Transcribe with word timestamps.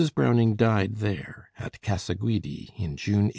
Browning 0.15 0.55
died 0.55 0.95
there, 0.95 1.49
at 1.59 1.79
Casa 1.83 2.15
Guidi, 2.15 2.73
in 2.75 2.97
June 2.97 3.29
1861. 3.29 3.29